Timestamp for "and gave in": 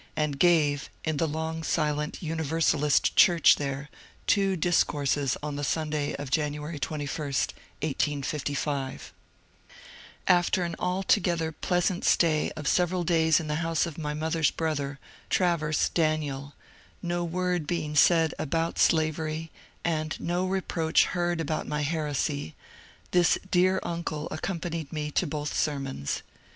0.15-1.17